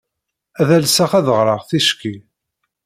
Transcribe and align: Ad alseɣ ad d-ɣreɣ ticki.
Ad 0.61 0.69
alseɣ 0.77 1.11
ad 1.19 1.23
d-ɣreɣ 1.27 1.61
ticki. 1.69 2.15